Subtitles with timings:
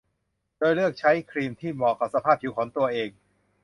[0.57, 3.09] โดยเลือกใช้ครีมที่เหมาะกับสภาพผิวของตัวเอง